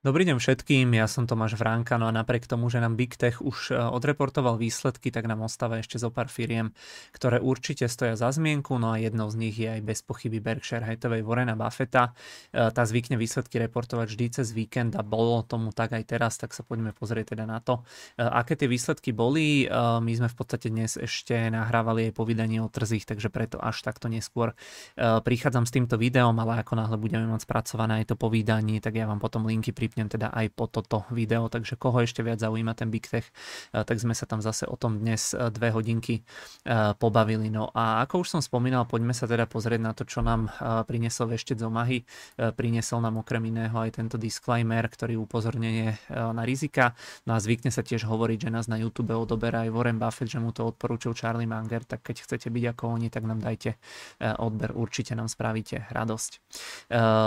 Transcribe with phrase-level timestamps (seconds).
[0.00, 3.44] Dobrý deň všetkým, ja som Tomáš Vránka, no a napriek tomu, že nám Big Tech
[3.44, 6.72] už e, odreportoval výsledky, tak nám ostáva ešte zo pár firiem,
[7.12, 10.88] ktoré určite stoja za zmienku, no a jednou z nich je aj bez pochyby Berkshire
[10.88, 12.16] Hathaway Warrena Buffetta.
[12.48, 16.56] E, tá zvykne výsledky reportovať vždy cez víkend a bolo tomu tak aj teraz, tak
[16.56, 17.84] sa poďme pozrieť teda na to,
[18.16, 19.68] e, aké tie výsledky boli.
[20.00, 23.84] My sme v podstate dnes ešte nahrávali aj po vydaní o trzích, takže preto až
[23.84, 24.56] takto neskôr
[24.96, 28.96] prichádzam s týmto videom, ale ako náhle budeme mať spracované aj to po vydaní, tak
[28.96, 32.38] ja vám potom linky pri pripnem teda aj po toto video, takže koho ešte viac
[32.38, 33.26] zaujíma ten Big Tech,
[33.74, 37.50] eh, tak sme sa tam zase o tom dnes eh, dve hodinky eh, pobavili.
[37.50, 40.52] No a ako už som spomínal, poďme sa teda pozrieť na to, čo nám
[40.86, 42.04] priniesol ešte z Omahy.
[42.36, 46.92] Priniesol nám okrem iného aj tento disclaimer, ktorý upozornenie na rizika.
[47.24, 50.38] No a zvykne sa tiež hovoriť, že nás na YouTube odoberá aj Warren Buffett, že
[50.38, 53.80] mu to odporúčil Charlie Munger, tak keď chcete byť ako oni, tak nám dajte
[54.20, 56.30] odber, určite nám spravíte radosť.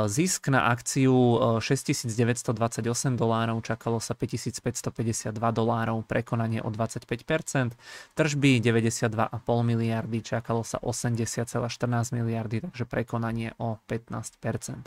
[0.07, 7.73] Zisk na akciu 6900 528 dolárov, čakalo sa 5552 dolárov, prekonanie o 25%,
[8.13, 9.33] tržby 92,5
[9.65, 14.85] miliardy, čakalo sa 80,14 miliardy, takže prekonanie o 15%.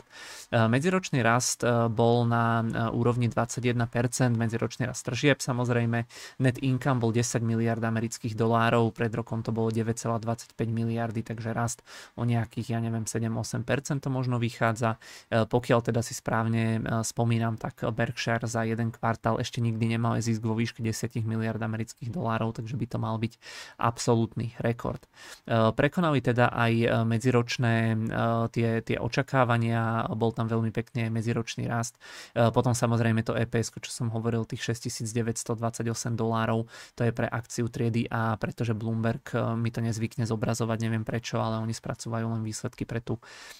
[0.51, 2.65] E, medziročný rast e, bol na e,
[2.95, 3.75] úrovni 21%,
[4.39, 6.07] medziročný rast tržieb samozrejme,
[6.39, 11.83] net income bol 10 miliard amerických dolárov, pred rokom to bolo 9,25 miliardy, takže rast
[12.15, 14.99] o nejakých, ja neviem, 7-8% to možno vychádza.
[15.29, 20.53] Pokiaľ teda si správne spomínam, tak Berkshire za jeden kvartál ešte nikdy nemal zisk vo
[20.53, 23.33] výške 10 miliard amerických dolárov, takže by to mal byť
[23.77, 25.01] absolútny rekord.
[25.45, 27.97] E, prekonali teda aj e, medziročné e,
[28.51, 31.99] tie, tie očakávania, bol tam veľmi pekne medziročný rast.
[32.33, 35.83] Potom samozrejme to EPS, čo som hovoril, tých 6928
[36.13, 41.39] dolárov, to je pre akciu triedy A, pretože Bloomberg mi to nezvykne zobrazovať, neviem prečo,
[41.39, 43.17] ale oni spracovajú len výsledky pre tú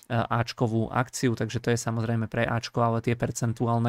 [0.10, 3.87] Ačkovú akciu, takže to je samozrejme pre Ačko, ale tie percentuálne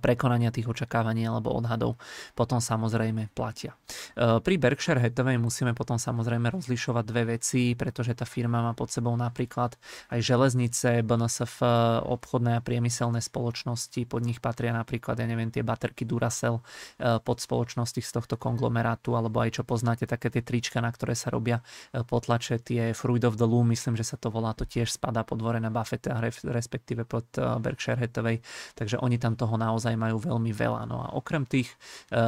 [0.00, 2.00] prekonania tých očakávaní alebo odhadov
[2.34, 3.76] potom samozrejme platia.
[4.16, 8.90] E, pri Berkshire Hathaway musíme potom samozrejme rozlišovať dve veci, pretože tá firma má pod
[8.90, 9.76] sebou napríklad
[10.10, 11.62] aj železnice, BNSF,
[12.04, 16.60] obchodné a priemyselné spoločnosti, pod nich patria napríklad, ja neviem, tie baterky Duracell
[16.98, 21.14] e, pod spoločnosti z tohto konglomerátu, alebo aj čo poznáte, také tie trička, na ktoré
[21.14, 21.62] sa robia
[21.94, 25.22] e, potlače, tie Fruit of the Loom, myslím, že sa to volá, to tiež spadá
[25.22, 28.40] pod Warrena Buffetta, respektíve pod Berkshire Hathaway,
[28.74, 30.86] takže oni tam toho naozaj naozaj majú veľmi veľa.
[30.86, 31.66] No a okrem tých
[32.14, 32.22] e,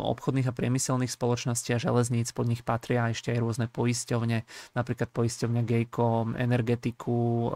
[0.00, 5.62] obchodných a priemyselných spoločností a železníc pod nich patria ešte aj rôzne poisťovne, napríklad poisťovňa
[5.68, 7.48] Geico, energetiku, e,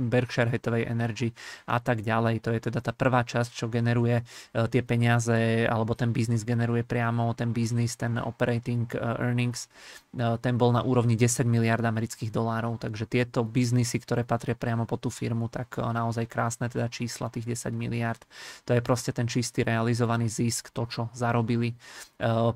[0.00, 1.36] Berkshire Hathaway Energy
[1.68, 2.40] a tak ďalej.
[2.40, 6.88] To je teda tá prvá časť, čo generuje e, tie peniaze, alebo ten biznis generuje
[6.88, 9.68] priamo, ten biznis, ten operating earnings,
[10.14, 14.96] ten bol na úrovni 10 miliard amerických dolárov, takže tieto biznisy, ktoré patria priamo po
[14.96, 18.22] tú firmu, tak naozaj krásne teda čísla tých 10 miliard
[18.64, 21.72] to je proste ten čistý realizovaný zisk, to, čo zarobili.
[21.72, 21.76] E,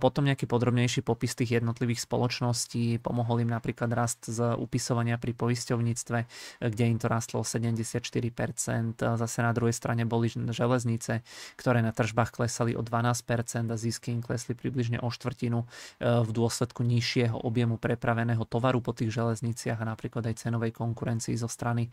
[0.01, 6.19] potom nejaký podrobnejší popis tých jednotlivých spoločností, pomohol im napríklad rast z upisovania pri poisťovníctve,
[6.69, 8.99] kde im to rastlo 74%.
[8.99, 11.23] Zase na druhej strane boli železnice,
[11.55, 15.67] ktoré na tržbách klesali o 12% a zisky im klesli približne o štvrtinu e,
[16.03, 21.47] v dôsledku nižšieho objemu prepraveného tovaru po tých železniciach a napríklad aj cenovej konkurencii zo
[21.47, 21.91] strany e,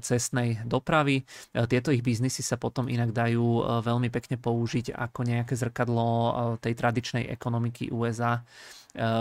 [0.00, 1.22] cestnej dopravy.
[1.52, 6.30] Tieto ich biznisy sa potom inak dajú E, veľmi pekne použiť ako nejaké zrkadlo e,
[6.62, 8.40] tej tradičnej ekonomiky USA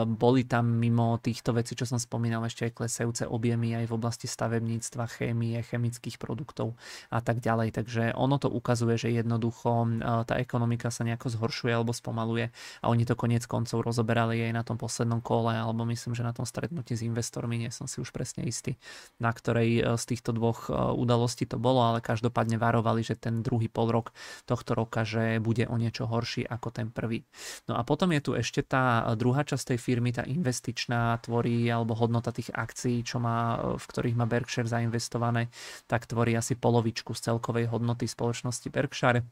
[0.07, 4.25] boli tam mimo týchto vecí, čo som spomínal, ešte aj klesajúce objemy aj v oblasti
[4.25, 6.79] stavebníctva, chémie, chemických produktov
[7.11, 7.75] a tak ďalej.
[7.75, 12.85] Takže ono to ukazuje, že jednoducho ehm, tá ekonomika sa nejako zhoršuje alebo spomaluje a
[12.87, 16.47] oni to konec koncov rozoberali aj na tom poslednom kole alebo myslím, že na tom
[16.47, 18.79] stretnutí s investormi, nie som si už presne istý,
[19.19, 23.43] na ktorej e, z týchto dvoch e, udalostí to bolo, ale každopádne varovali, že ten
[23.43, 24.15] druhý pol rok
[24.47, 27.27] tohto roka, že bude o niečo horší ako ten prvý.
[27.67, 31.97] No a potom je tu ešte tá druhá časť tej firmy, tá investičná tvorí, alebo
[31.97, 35.49] hodnota tých akcií, čo má, v ktorých má Berkshire zainvestované,
[35.89, 39.25] tak tvorí asi polovičku z celkovej hodnoty spoločnosti Berkshire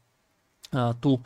[0.98, 1.20] tu e,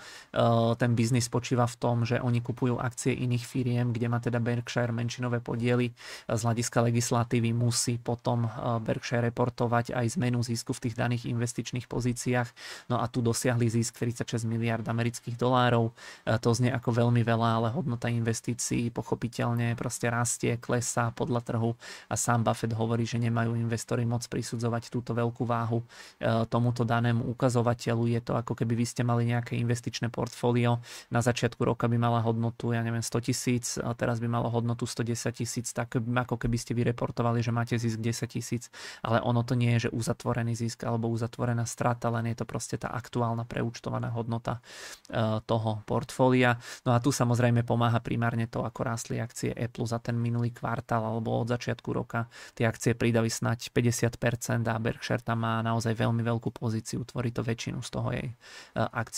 [0.77, 4.93] ten biznis spočíva v tom, že oni kupujú akcie iných firiem, kde má teda Berkshire
[4.93, 5.93] menšinové podiely.
[6.29, 8.49] Z hľadiska legislatívy musí potom e,
[8.83, 12.49] Berkshire reportovať aj zmenu zisku v tých daných investičných pozíciách.
[12.93, 15.93] No a tu dosiahli zisk 36 miliard amerických dolárov.
[16.25, 21.73] E, to znie ako veľmi veľa, ale hodnota investícií pochopiteľne proste rastie, klesá podľa trhu
[22.09, 25.81] a sám Buffett hovorí, že nemajú investori moc prisudzovať túto veľkú váhu
[26.51, 28.11] tomuto danému ukazovateľu.
[28.11, 30.81] Je to ako keby vy ste mali nejaké investičné portfólio.
[31.13, 34.89] Na začiatku roka by mala hodnotu, ja neviem, 100 tisíc, a teraz by malo hodnotu
[34.89, 38.73] 110 tisíc, tak ako keby ste vyreportovali, že máte zisk 10 tisíc,
[39.05, 42.81] ale ono to nie je, že uzatvorený zisk alebo uzatvorená strata, len je to proste
[42.81, 46.57] tá aktuálna preúčtovaná hodnota e, toho portfólia.
[46.89, 51.05] No a tu samozrejme pomáha primárne to, ako rástli akcie Apple za ten minulý kvartál
[51.05, 52.31] alebo od začiatku roka.
[52.55, 57.43] Tie akcie pridali snať 50% a Berkshire tam má naozaj veľmi veľkú pozíciu, tvorí to
[57.45, 58.35] väčšinu z toho jej e,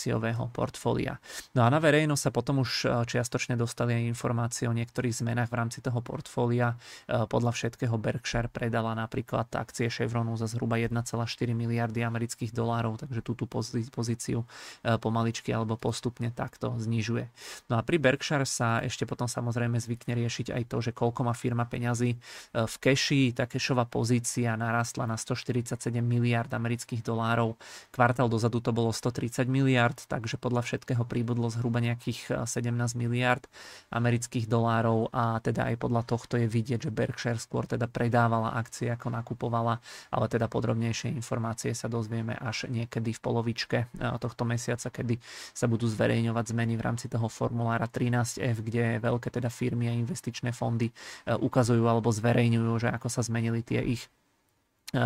[0.00, 1.20] akciového portfólia.
[1.52, 5.52] No a na verejnosť sa potom už e, čiastočne dostali aj informácie o niektorých zmenách
[5.52, 6.72] v rámci toho portfólia.
[7.04, 11.04] E, podľa všetkého Berkshire predala napríklad akcie Chevronu za zhruba 1,4
[11.52, 13.44] miliardy amerických dolárov, takže túto
[13.92, 14.48] pozíciu
[14.80, 17.28] pomaličky alebo postupne takto znižuje.
[17.68, 21.36] No a pri Berkshire sa ešte potom samozrejme zvykne riešiť aj to, že koľko má
[21.36, 22.16] firma peňazí
[22.56, 23.36] v keši.
[23.36, 27.60] Tá kešová pozícia narastla na 147 miliard amerických dolárov.
[27.92, 33.46] Kvartál dozadu to bolo 130 miliard, takže podľa všetkého príbudlo zhruba nejakých 17 miliard
[33.90, 38.92] amerických dolárov a teda aj podľa tohto je vidieť, že Berkshire skôr teda predávala akcie
[38.92, 39.82] ako nakupovala,
[40.12, 43.78] ale teda podrobnejšie informácie sa dozvieme až niekedy v polovičke
[44.20, 45.16] tohto mesiaca, kedy
[45.50, 50.52] sa budú zverejňovať zmeny v rámci toho formulára 13F, kde veľké teda firmy a investičné
[50.52, 50.92] fondy
[51.26, 54.04] ukazujú alebo zverejňujú, že ako sa zmenili tie ich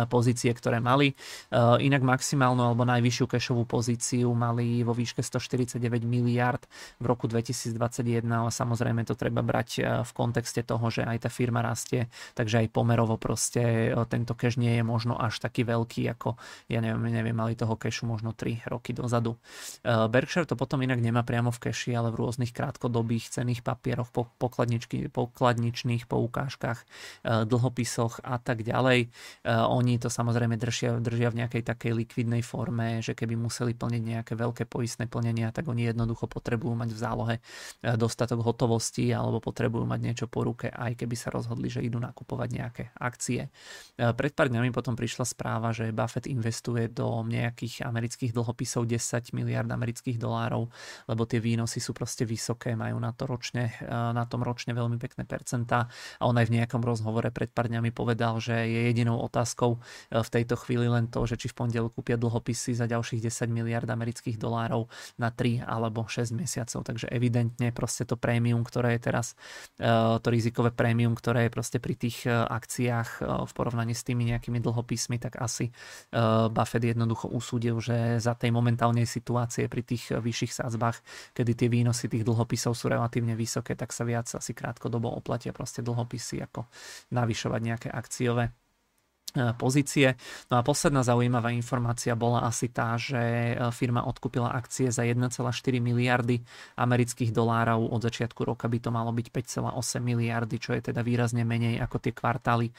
[0.09, 1.13] pozície, ktoré mali.
[1.13, 1.15] E,
[1.85, 6.65] inak maximálnu alebo najvyššiu kešovú pozíciu mali vo výške 149 miliard
[6.97, 11.29] v roku 2021, ale samozrejme to treba brať e, v kontexte toho, že aj tá
[11.29, 16.37] firma rastie, takže aj pomerovo proste tento keš nie je možno až taký veľký, ako
[16.69, 19.37] ja neviem, neviem mali toho kešu možno 3 roky dozadu.
[19.85, 24.29] Berkshire to potom inak nemá priamo v keši, ale v rôznych krátkodobých cených papieroch, po
[24.39, 26.79] pokladničných poukážkach,
[27.23, 29.09] dlhopisoch a tak ďalej
[29.75, 34.33] oni to samozrejme držia, držia v nejakej takej likvidnej forme, že keby museli plniť nejaké
[34.39, 37.41] veľké poistné plnenia, tak oni jednoducho potrebujú mať v zálohe e,
[37.99, 42.49] dostatok hotovosti alebo potrebujú mať niečo po ruke, aj keby sa rozhodli, že idú nakupovať
[42.55, 43.47] nejaké akcie.
[43.47, 43.49] E,
[44.15, 49.67] pred pár dňami potom prišla správa, že Buffett investuje do nejakých amerických dlhopisov 10 miliard
[49.67, 50.71] amerických dolárov,
[51.11, 54.95] lebo tie výnosy sú proste vysoké, majú na, to ročne, e, na tom ročne veľmi
[54.95, 55.89] pekné percentá
[56.21, 59.81] a on aj v nejakom rozhovore pred pár dňami povedal, že je jedinou otázkou, otázkou
[60.11, 63.49] e, v tejto chvíli len to, že či v pondelok kúpia dlhopisy za ďalších 10
[63.49, 66.85] miliard amerických dolárov na 3 alebo 6 mesiacov.
[66.85, 69.33] Takže evidentne proste to prémium, ktoré je teraz,
[69.81, 69.89] e,
[70.21, 73.09] to rizikové prémium, ktoré je proste pri tých e, akciách
[73.45, 75.71] v porovnaní s tými nejakými dlhopismi, tak asi
[76.51, 81.01] Buffett jednoducho usúdil, že za tej momentálnej situácie pri tých vyšších sázbách,
[81.33, 85.81] kedy tie výnosy tých dlhopisov sú relatívne vysoké, tak sa viac asi krátkodobo oplatia proste
[85.81, 86.67] dlhopisy ako
[87.15, 88.51] navyšovať nejaké akciové
[89.59, 90.15] pozície.
[90.47, 95.43] No a posledná zaujímavá informácia bola asi tá, že e, firma odkúpila akcie za 1,4
[95.83, 96.41] miliardy
[96.79, 97.91] amerických dolárov.
[97.91, 101.97] Od začiatku roka by to malo byť 5,8 miliardy, čo je teda výrazne menej ako
[101.99, 102.73] tie kvartály e,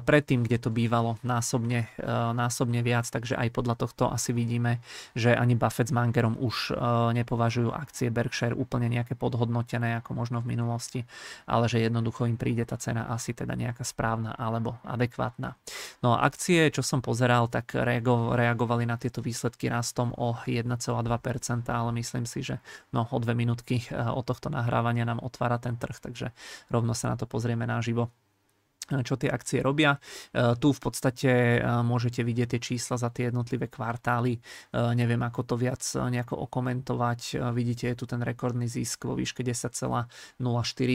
[0.00, 1.88] predtým, kde to bývalo násobne,
[2.36, 3.08] násobne viac.
[3.08, 4.84] Takže aj podľa tohto asi vidíme,
[5.16, 6.74] že ani Buffett s Mangerom už
[7.12, 11.00] nepovažujú akcie Berkshire úplne nejaké podhodnotené ako možno v minulosti,
[11.46, 15.54] ale že jednoducho im príde tá cena asi teda nejaká správna alebo adekvátna.
[16.02, 20.66] No a akcie, čo som pozeral, tak reagovali na tieto výsledky rastom o 1,2%,
[21.70, 22.58] ale myslím si, že
[22.90, 26.34] no, o dve minútky eh, od tohto nahrávania nám otvára ten trh, takže
[26.74, 28.10] rovno sa na to pozrieme naživo
[29.00, 29.96] čo tie akcie robia.
[30.36, 34.36] E, tu v podstate e, môžete vidieť tie čísla za tie jednotlivé kvartály.
[34.36, 34.40] E,
[34.92, 37.40] neviem, ako to viac nejako okomentovať.
[37.56, 40.12] Vidíte, je tu ten rekordný zisk vo výške 10,04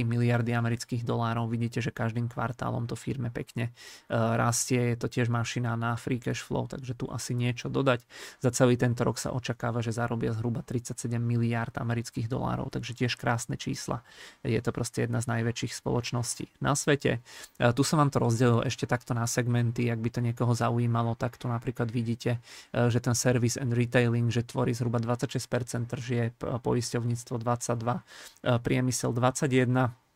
[0.05, 1.49] miliardy amerických dolárov.
[1.49, 3.73] Vidíte, že každým kvartálom to firme pekne
[4.11, 4.93] rastie.
[4.93, 8.03] Je to tiež mašina na free cash flow, takže tu asi niečo dodať.
[8.43, 13.15] Za celý tento rok sa očakáva, že zarobia zhruba 37 miliard amerických dolárov, takže tiež
[13.15, 14.03] krásne čísla.
[14.43, 17.23] Je to proste jedna z najväčších spoločností na svete.
[17.57, 21.39] Tu som vám to rozdelil ešte takto na segmenty, ak by to niekoho zaujímalo, tak
[21.39, 22.43] tu napríklad vidíte,
[22.75, 28.03] e, že ten service and retailing, že tvorí zhruba 26% tržieb, poisťovníctvo 22,
[28.43, 30.06] e, priemysel 21, Eh,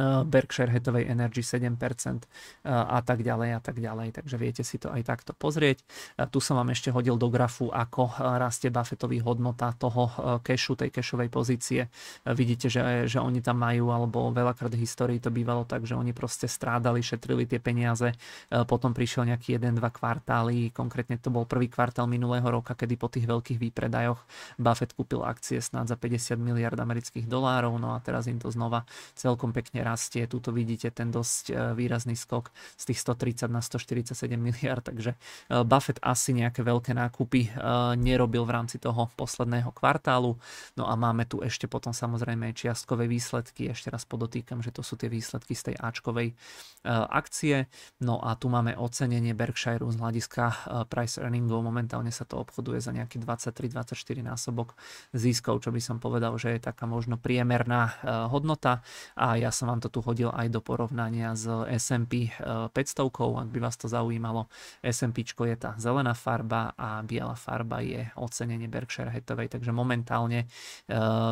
[0.00, 4.16] Berkshire Hathaway Energy 7% eh, a tak ďalej a tak ďalej.
[4.16, 5.84] Takže viete si to aj takto pozrieť.
[6.32, 11.28] Tu som vám ešte hodil do grafu, ako rastie Buffettový hodnota toho kešu, tej kešovej
[11.28, 11.88] pozície.
[12.24, 16.16] Vidíte, že, že oni tam majú, alebo veľakrát v histórii to bývalo tak, že oni
[16.16, 18.14] proste strádali, šetrili tie peniaze.
[18.48, 23.28] Potom prišiel nejaký 1-2 kvartály, konkrétne to bol prvý kvartál minulého roka, kedy po tých
[23.28, 24.20] veľkých výpredajoch
[24.56, 28.84] Buffett kúpil akcie snad za 50 miliard amerických dolárov, no a teraz im to znova
[29.16, 30.24] celkom pekne rastie.
[30.30, 35.18] Tuto vidíte ten dosť výrazný skok z tých 130 na 147 miliard, takže
[35.66, 37.50] Buffett asi nejaké veľké nákupy
[37.98, 40.38] nerobil v rámci toho posledného kvartálu.
[40.78, 43.66] No a máme tu ešte potom samozrejme čiastkové výsledky.
[43.72, 46.38] Ešte raz podotýkam, že to sú tie výsledky z tej Ačkovej
[46.86, 47.66] akcie.
[48.02, 50.44] No a tu máme ocenenie Berkshire z hľadiska
[50.92, 51.64] price earningov.
[51.64, 54.76] Momentálne sa to obchoduje za nejaký 23-24 násobok
[55.16, 57.96] získov, čo by som povedal, že je taká možno priemerná
[58.28, 58.84] hodnota.
[59.16, 62.76] A ja som vám to tu hodil aj do porovnania s S&P 500,
[63.40, 64.52] ak by vás to zaujímalo.
[64.84, 70.44] S&P je tá zelená farba a biela farba je ocenenie Berkshire Hathaway, takže momentálne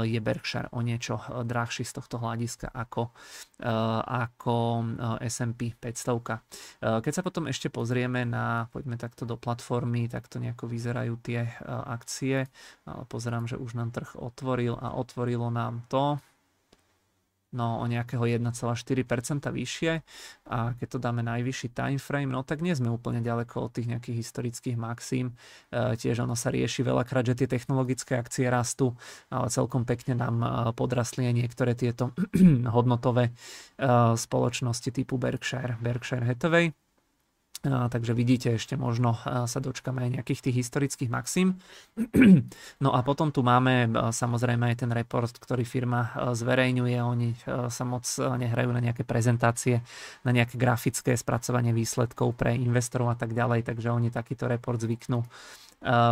[0.09, 3.12] je Berkshire o niečo drahší z tohto hľadiska ako,
[4.09, 4.56] ako
[5.20, 7.04] S&P 500.
[7.04, 11.44] Keď sa potom ešte pozrieme na, poďme takto do platformy, tak to nejako vyzerajú tie
[11.68, 12.49] akcie.
[12.88, 16.16] Pozerám, že už nám trh otvoril a otvorilo nám to
[17.52, 19.92] no o nejakého 1,4% vyššie
[20.50, 23.90] a keď to dáme najvyšší time frame, no tak nie sme úplne ďaleko od tých
[23.90, 25.35] nejakých historických maxim.
[25.71, 28.95] E, tiež ono sa rieši veľakrát, že tie technologické akcie rastú,
[29.30, 32.14] ale celkom pekne nám e, podrastli aj niektoré tieto
[32.75, 33.33] hodnotové e,
[34.14, 36.89] spoločnosti typu Berkshire, Berkshire Hathaway.
[37.61, 41.61] Takže vidíte, ešte možno sa dočkame aj nejakých tých historických maxim.
[42.81, 46.97] No a potom tu máme samozrejme aj ten report, ktorý firma zverejňuje.
[47.05, 49.85] Oni sa moc nehrajú na nejaké prezentácie,
[50.25, 55.21] na nejaké grafické spracovanie výsledkov pre investorov a tak ďalej, takže oni takýto report zvyknú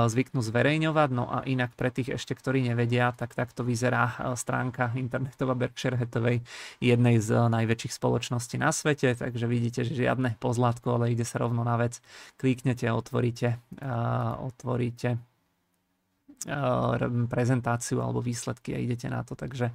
[0.08, 1.08] zvyknú zverejňovať.
[1.12, 6.40] No a inak pre tých ešte, ktorí nevedia, tak takto vyzerá stránka internetová Berkshire Hathaway,
[6.80, 11.68] jednej z najväčších spoločností na svete, takže vidíte, že žiadne pozlátko, ale ide sa rovno
[11.68, 12.00] na vec.
[12.40, 13.60] Kliknete a otvoríte,
[14.40, 15.20] otvoríte
[17.26, 19.35] prezentáciu alebo výsledky a idete na to.
[19.35, 19.75] Takže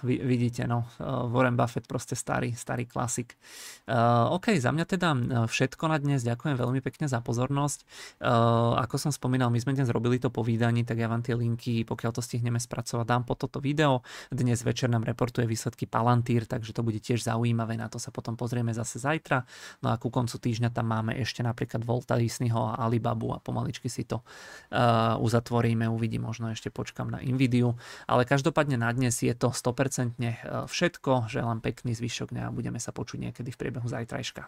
[0.00, 0.88] vy, vidíte, no,
[1.28, 3.36] Warren Buffett proste starý, starý klasik.
[4.32, 5.08] OK, za mňa teda
[5.44, 6.24] všetko na dnes.
[6.24, 7.84] Ďakujem veľmi pekne za pozornosť.
[8.80, 12.16] Ako som spomínal, my sme dnes robili to povídanie, tak ja vám tie linky, pokiaľ
[12.16, 14.00] to stihneme spracovať, dám po toto video.
[14.32, 17.76] Dnes večer nám reportuje výsledky Palantír, takže to bude tiež zaujímavé.
[17.76, 19.42] Na to sa potom pozrieme zase zajtra.
[19.84, 23.90] No a ku koncu týždňa tam máme ešte napríklad Volta Disneyho a Alibabu a pomaličky
[23.90, 27.74] si to uh, uzatvoríme uvidíme, uvidí, možno ešte počkam na Nvidiu,
[28.06, 30.34] ale každopádne na dnes je to 100% e,
[30.70, 34.46] všetko, želám pekný zvyšok dňa a budeme sa počuť niekedy v priebehu zajtrajška.